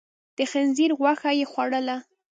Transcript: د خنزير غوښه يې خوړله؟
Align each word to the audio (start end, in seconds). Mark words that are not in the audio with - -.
د 0.37 0.39
خنزير 0.51 0.91
غوښه 0.99 1.31
يې 1.39 1.45
خوړله؟ 1.51 1.97